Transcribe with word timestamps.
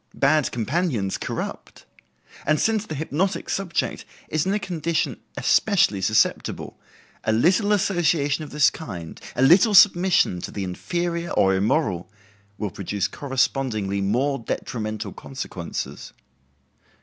Bad 0.15 0.51
companions 0.51 1.19
corrupt. 1.19 1.85
And 2.43 2.59
since 2.59 2.87
the 2.87 2.95
hypnotic 2.95 3.49
subject 3.49 4.03
is 4.29 4.47
in 4.47 4.53
a 4.55 4.57
condition 4.57 5.19
especially 5.37 6.01
susceptible, 6.01 6.79
a 7.23 7.31
little 7.31 7.71
association 7.71 8.43
of 8.43 8.49
this 8.49 8.71
kind, 8.71 9.21
a 9.35 9.43
little 9.43 9.75
submission 9.75 10.41
to 10.41 10.49
the 10.49 10.63
inferior 10.63 11.29
or 11.29 11.53
immoral, 11.53 12.09
will 12.57 12.71
produce 12.71 13.07
correspondingly 13.07 14.01
more 14.01 14.39
detrimental 14.39 15.13
consequences. 15.13 16.13